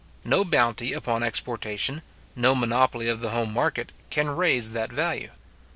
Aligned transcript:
No 0.23 0.43
bounty 0.43 0.93
upon 0.93 1.21
exportation, 1.21 2.01
no 2.35 2.55
monopoly 2.55 3.07
of 3.07 3.19
the 3.19 3.29
home 3.29 3.53
market, 3.53 3.91
can 4.09 4.35
raise 4.35 4.71
that 4.71 4.91
value. 4.91 5.29